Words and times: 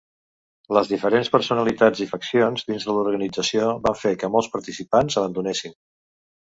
Les 0.77 0.87
diferents 0.93 1.29
personalitats 1.35 2.01
i 2.05 2.09
faccions 2.13 2.65
dins 2.73 2.89
de 2.89 2.95
l"organització 2.97 3.69
van 3.87 4.01
fer 4.07 4.17
que 4.25 4.35
molts 4.39 4.53
participants 4.59 5.25
abandonessin. 5.25 5.83